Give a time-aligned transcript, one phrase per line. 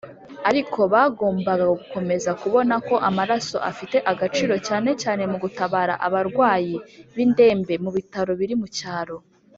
[0.49, 6.75] Ariko bagombaga gukomeza kubona ko amaraso afite agaciro cyane cyane mu gutabara abarwayi
[7.15, 9.17] b’indembe mu bitaro biri mu cyaro.